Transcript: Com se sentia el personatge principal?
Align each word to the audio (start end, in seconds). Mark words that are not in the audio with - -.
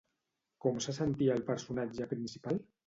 Com 0.65 0.79
se 0.85 0.95
sentia 1.01 1.37
el 1.39 1.47
personatge 1.53 2.13
principal? 2.17 2.63